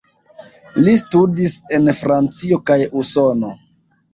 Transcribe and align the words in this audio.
Ŝi 0.77 0.95
studis 1.01 1.53
en 1.79 1.91
Francio 2.01 2.61
kaj 2.71 2.79
Usono. 3.03 3.57